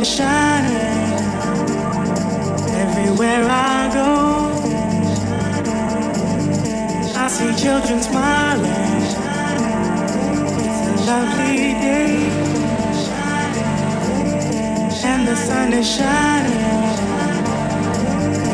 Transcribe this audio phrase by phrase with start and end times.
[0.00, 0.76] and shining
[2.84, 4.12] everywhere I go.
[7.24, 9.02] I see children smiling.
[10.64, 12.12] It's a lovely day,
[15.04, 16.62] and the sun is shining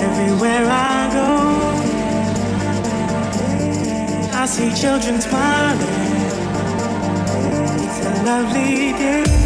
[0.06, 1.30] everywhere I go.
[4.42, 6.06] I see children smiling.
[7.86, 9.45] It's a lovely day.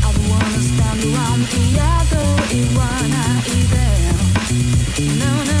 [1.03, 3.23] One, the other, Iwana,
[3.57, 5.17] Ideo.
[5.17, 5.60] No, no.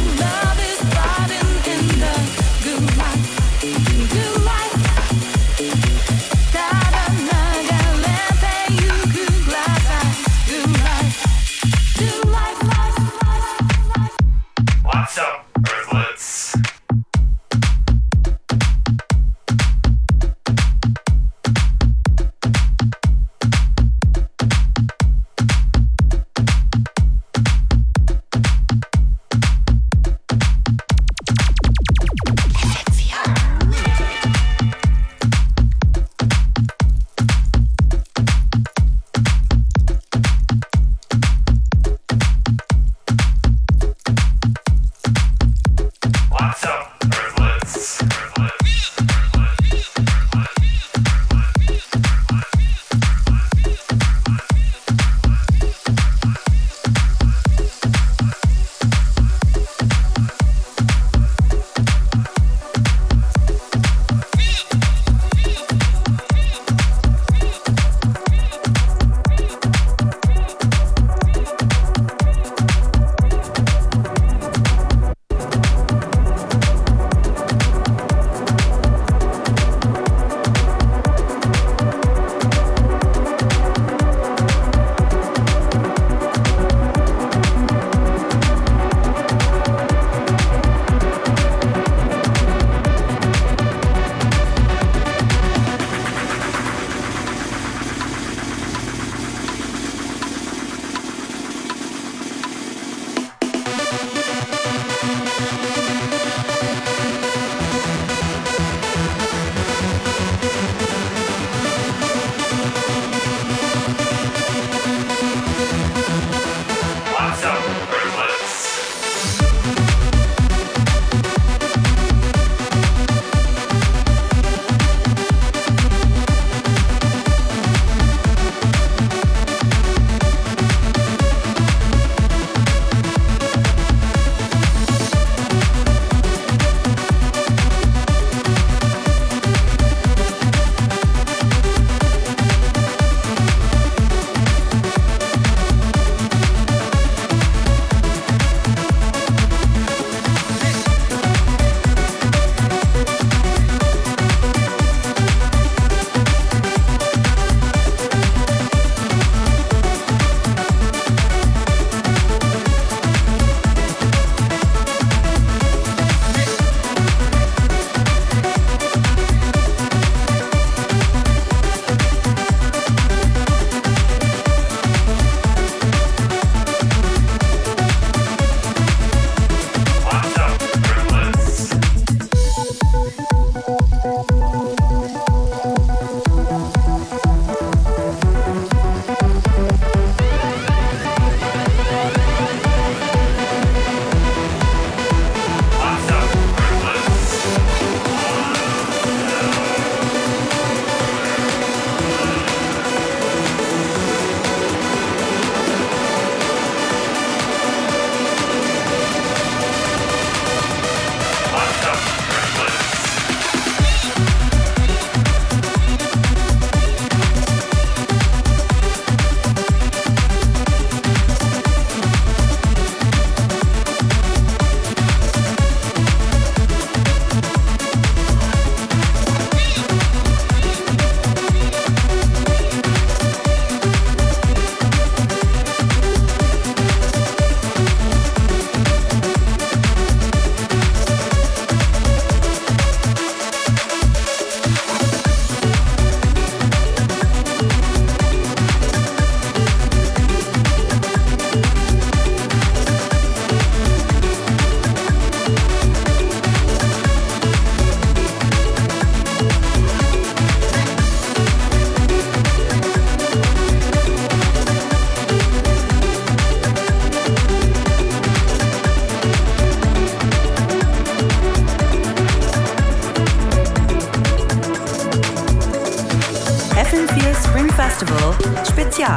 [278.01, 278.33] Festival
[278.65, 279.15] Spezial.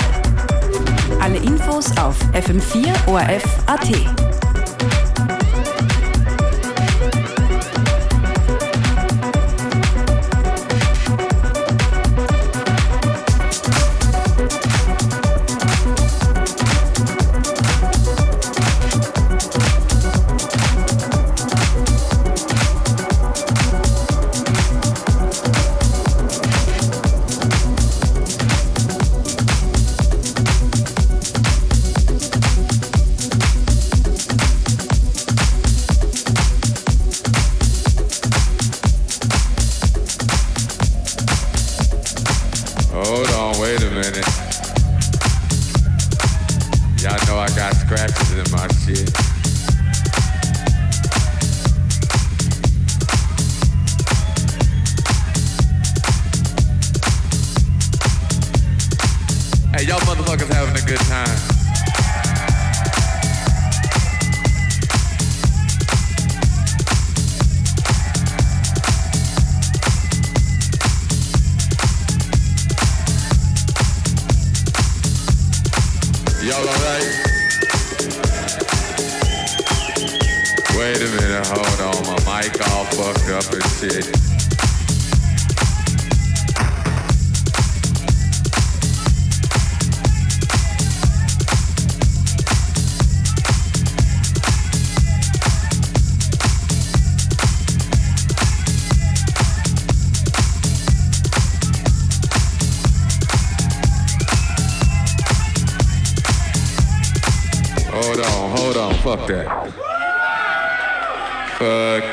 [1.21, 2.17] Alle Infos auf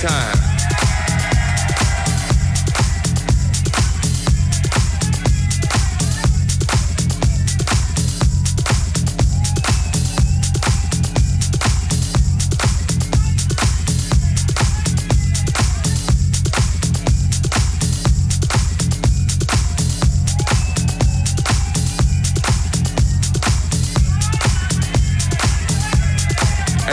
[0.00, 0.38] Time.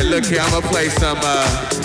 [0.10, 1.85] look here, I'm gonna play some, uh,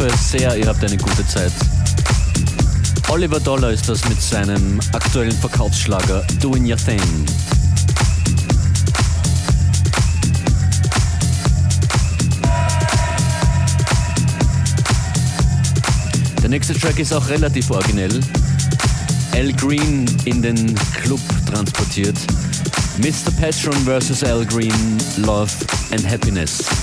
[0.00, 1.52] Hoffe sehr, ihr habt eine gute Zeit.
[3.08, 7.00] Oliver Dollar ist das mit seinem aktuellen Verkaufsschlager Doing Your Thing.
[16.42, 18.20] Der nächste Track ist auch relativ originell.
[19.32, 22.16] Al Green in den Club transportiert.
[22.98, 23.30] Mr.
[23.38, 24.24] Patron vs.
[24.24, 25.50] Al Green, Love
[25.92, 26.79] and Happiness.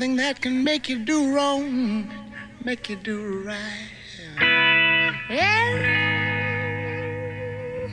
[0.00, 2.08] Something that can make you do wrong,
[2.64, 3.90] make you do right.
[5.28, 6.16] Yeah.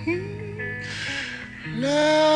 [0.05, 1.81] Hmm.
[1.81, 1.83] Love.
[1.83, 2.26] Love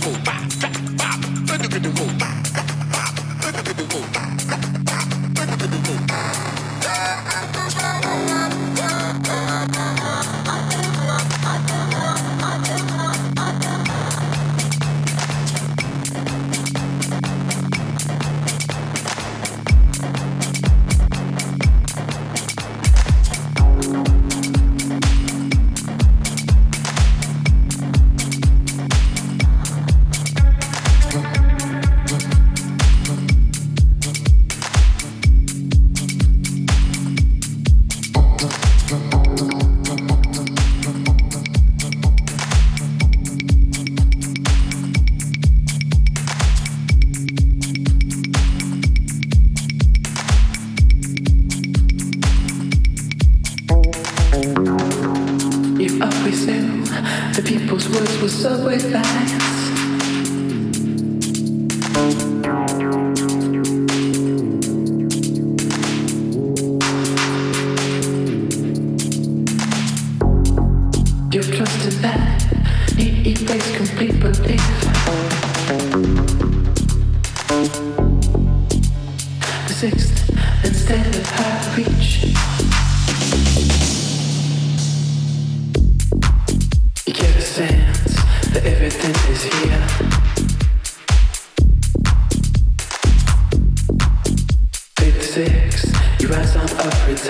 [0.00, 0.99] 爸爸。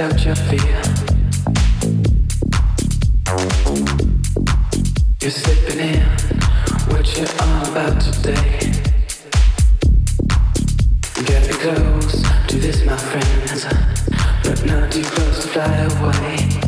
[0.01, 0.83] out your fear.
[5.21, 6.01] You're slipping in
[6.89, 8.73] what you're all about today.
[11.27, 13.67] Getting close to this, my friends,
[14.43, 16.60] but not too close to fly away.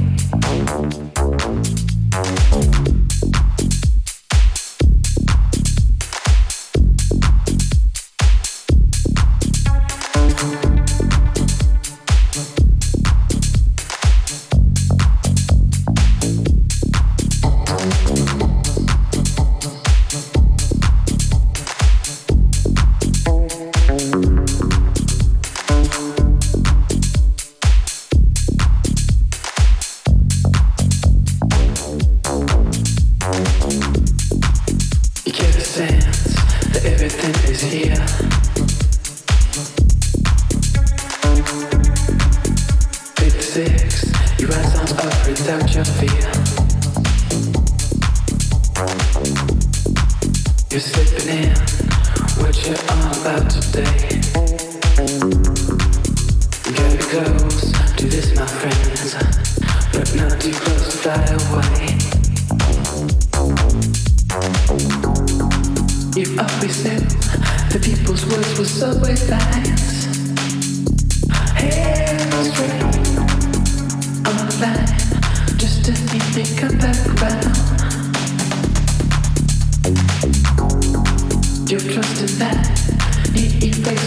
[81.73, 82.67] Your trust is that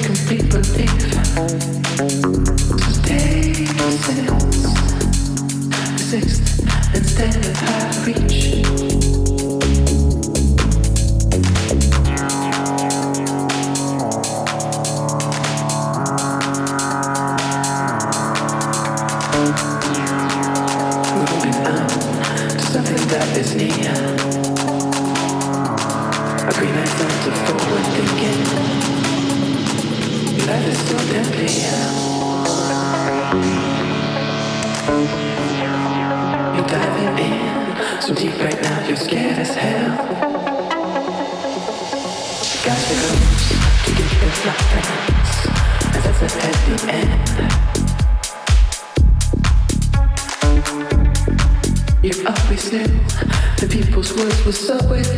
[0.05, 1.01] complete belief.
[5.97, 6.59] Sixth
[6.93, 9.14] instead of high reach.
[38.05, 39.97] So deep right now, you're scared as hell.
[42.63, 43.09] Got to go
[43.83, 45.31] to get your fluffings,
[45.95, 47.27] and that's a heavy end.
[52.03, 52.89] You're always new.
[53.57, 55.09] The people's words were so with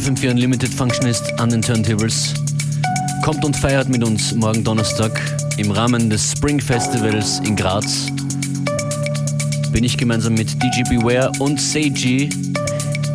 [0.00, 2.32] FM4 Unlimited Functionist an den Turntables.
[3.22, 5.20] Kommt und feiert mit uns morgen Donnerstag
[5.58, 8.06] im Rahmen des Spring Festivals in Graz.
[9.72, 12.30] Bin ich gemeinsam mit DJ Beware und Seiji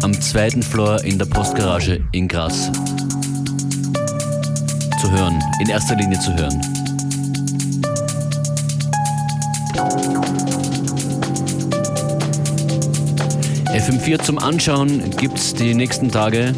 [0.04, 2.70] am zweiten Floor in der Postgarage in Graz
[5.02, 6.62] zu hören, in erster Linie zu hören.
[13.86, 16.56] FM4 zum Anschauen gibt es die nächsten Tage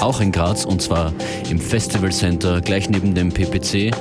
[0.00, 1.12] auch in Graz und zwar
[1.48, 3.94] im Festival Center gleich neben dem PPC.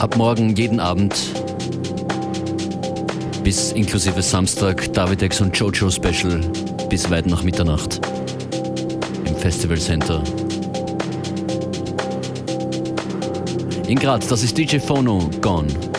[0.00, 1.14] Ab morgen jeden Abend
[3.44, 6.40] bis inklusive Samstag Davidex und Jojo Special
[6.88, 8.00] bis weit nach Mitternacht
[9.24, 10.20] im Festival Center.
[13.86, 15.89] In Graz, das ist DJ Phono Gone.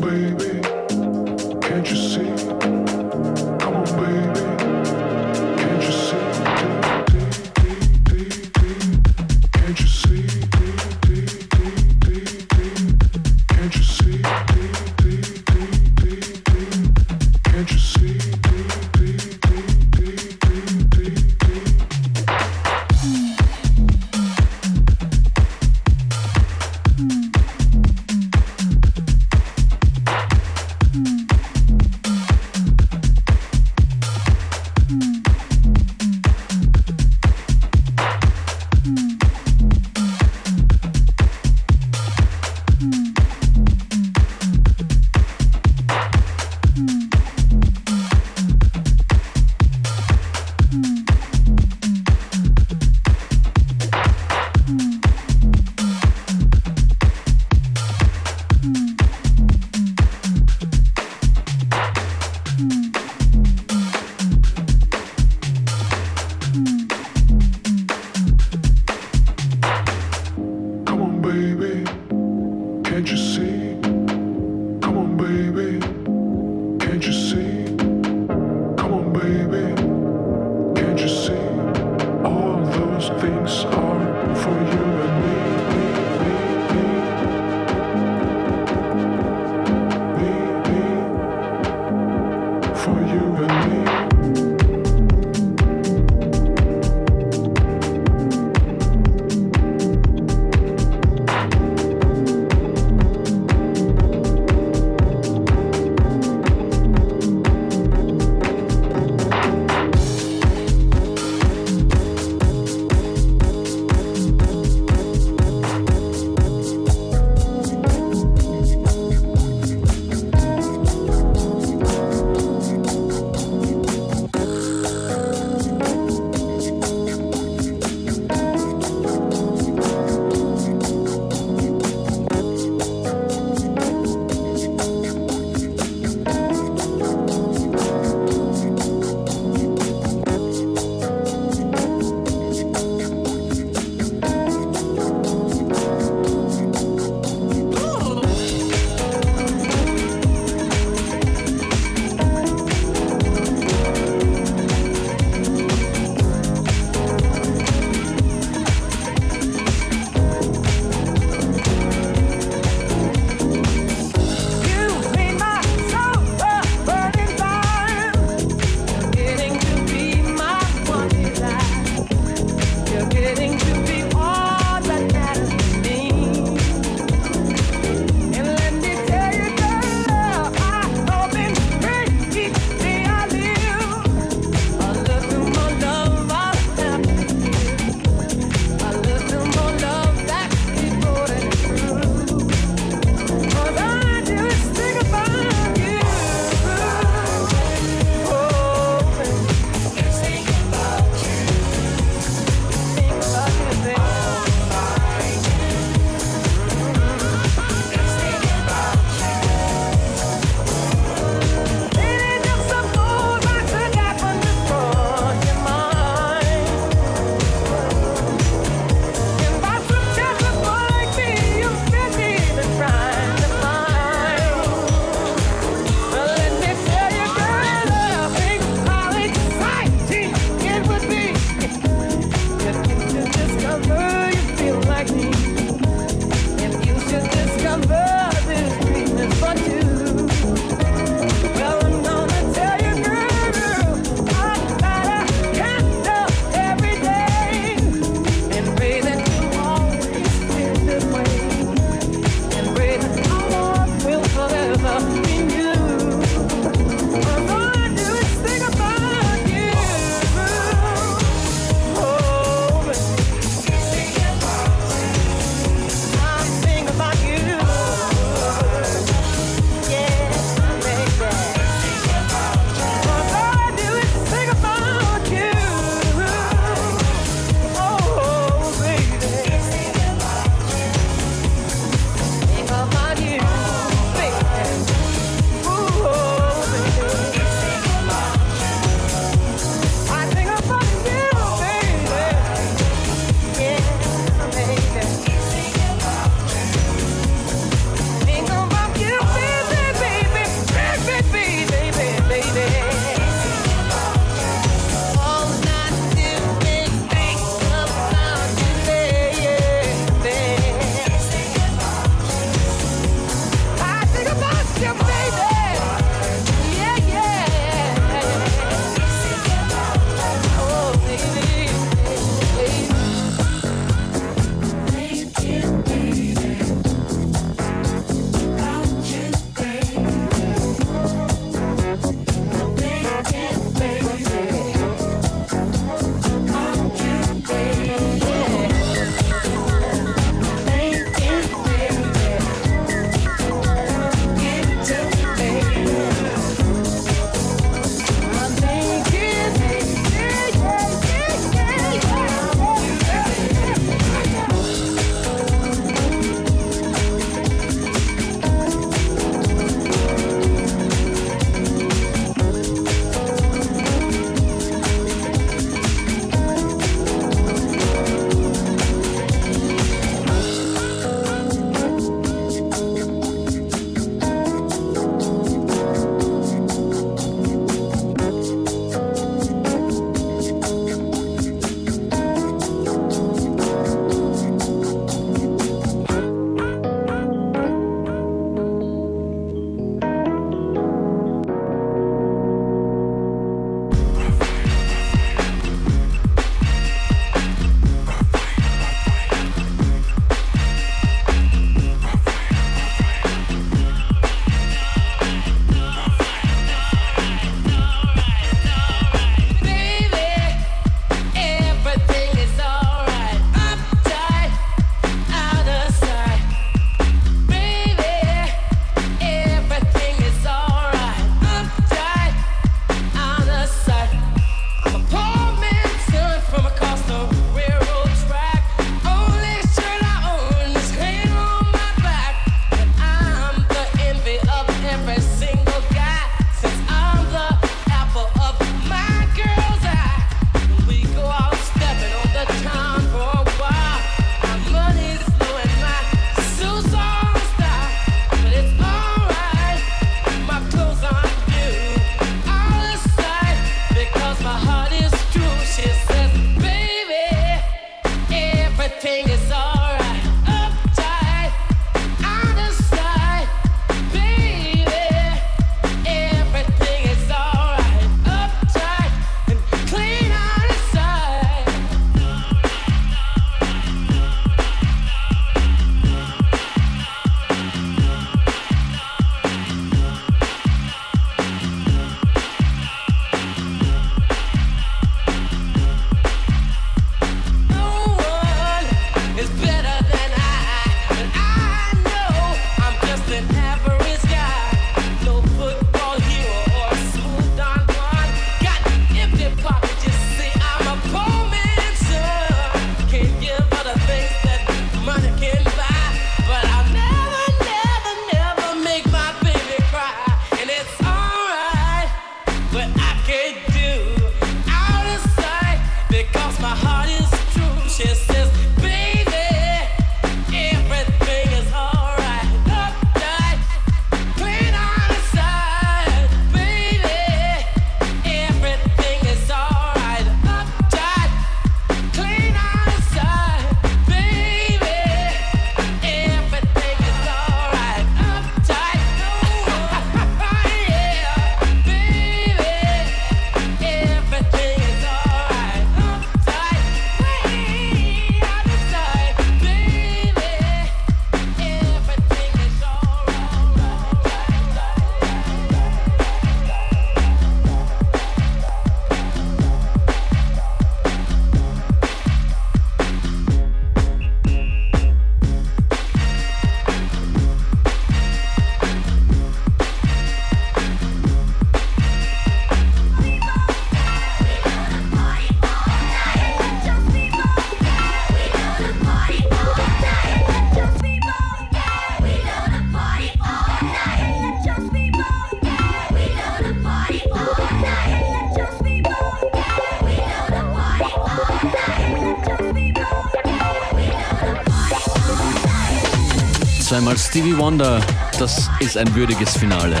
[597.28, 598.00] Stevie Wonder,
[598.38, 600.00] das ist ein würdiges Finale.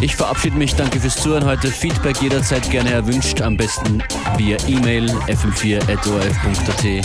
[0.00, 1.66] Ich verabschiede mich, danke fürs Zuhören heute.
[1.72, 4.00] Feedback jederzeit gerne erwünscht, am besten
[4.36, 7.04] via E-Mail fm4.orf.at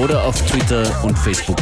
[0.00, 1.60] oder auf Twitter und Facebook.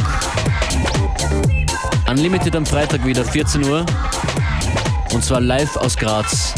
[2.09, 3.85] Unlimited am Freitag wieder 14 Uhr
[5.13, 6.53] und zwar live aus Graz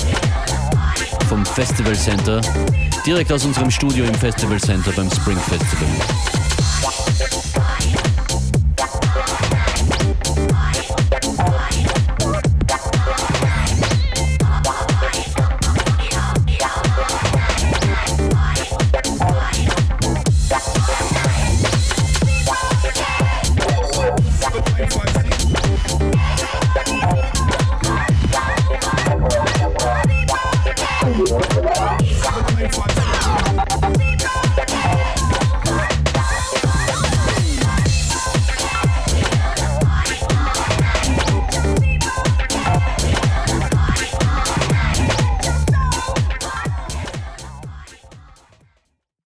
[1.27, 2.39] vom Festival Center,
[3.07, 6.46] direkt aus unserem Studio im Festival Center beim Spring Festival.